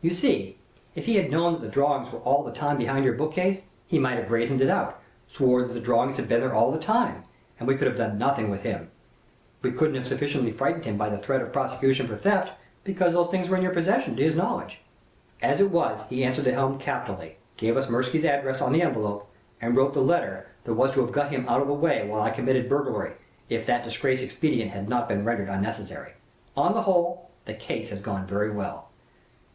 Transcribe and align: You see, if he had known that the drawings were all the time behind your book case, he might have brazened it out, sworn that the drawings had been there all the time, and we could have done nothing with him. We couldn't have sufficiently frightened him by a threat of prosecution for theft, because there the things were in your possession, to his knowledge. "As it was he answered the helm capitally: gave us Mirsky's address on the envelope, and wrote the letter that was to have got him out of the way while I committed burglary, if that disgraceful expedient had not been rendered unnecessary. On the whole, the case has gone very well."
You 0.00 0.14
see, 0.14 0.56
if 0.94 1.04
he 1.04 1.16
had 1.16 1.30
known 1.30 1.52
that 1.52 1.60
the 1.60 1.68
drawings 1.68 2.10
were 2.10 2.20
all 2.20 2.42
the 2.42 2.50
time 2.54 2.78
behind 2.78 3.04
your 3.04 3.12
book 3.12 3.34
case, 3.34 3.64
he 3.86 3.98
might 3.98 4.16
have 4.16 4.28
brazened 4.28 4.62
it 4.62 4.70
out, 4.70 4.98
sworn 5.28 5.68
that 5.68 5.74
the 5.74 5.78
drawings 5.80 6.16
had 6.16 6.26
been 6.26 6.40
there 6.40 6.54
all 6.54 6.72
the 6.72 6.78
time, 6.78 7.24
and 7.58 7.68
we 7.68 7.76
could 7.76 7.86
have 7.86 7.98
done 7.98 8.16
nothing 8.16 8.48
with 8.48 8.62
him. 8.62 8.90
We 9.60 9.72
couldn't 9.72 9.96
have 9.96 10.06
sufficiently 10.06 10.52
frightened 10.52 10.86
him 10.86 10.96
by 10.96 11.08
a 11.08 11.18
threat 11.18 11.42
of 11.42 11.52
prosecution 11.52 12.06
for 12.06 12.16
theft, 12.16 12.52
because 12.82 13.12
there 13.12 13.22
the 13.22 13.28
things 13.30 13.50
were 13.50 13.58
in 13.58 13.62
your 13.62 13.74
possession, 13.74 14.16
to 14.16 14.22
his 14.22 14.34
knowledge. 14.38 14.80
"As 15.42 15.60
it 15.60 15.70
was 15.70 16.04
he 16.08 16.24
answered 16.24 16.46
the 16.46 16.52
helm 16.54 16.78
capitally: 16.78 17.36
gave 17.58 17.76
us 17.76 17.90
Mirsky's 17.90 18.24
address 18.24 18.62
on 18.62 18.72
the 18.72 18.80
envelope, 18.80 19.28
and 19.60 19.76
wrote 19.76 19.92
the 19.92 20.00
letter 20.00 20.46
that 20.64 20.72
was 20.72 20.92
to 20.92 21.02
have 21.02 21.12
got 21.12 21.30
him 21.30 21.46
out 21.46 21.60
of 21.60 21.68
the 21.68 21.74
way 21.74 22.08
while 22.08 22.22
I 22.22 22.30
committed 22.30 22.70
burglary, 22.70 23.12
if 23.50 23.66
that 23.66 23.84
disgraceful 23.84 24.24
expedient 24.24 24.70
had 24.70 24.88
not 24.88 25.10
been 25.10 25.26
rendered 25.26 25.50
unnecessary. 25.50 26.12
On 26.56 26.72
the 26.72 26.84
whole, 26.84 27.28
the 27.44 27.52
case 27.52 27.90
has 27.90 27.98
gone 28.00 28.26
very 28.26 28.50
well." 28.50 28.88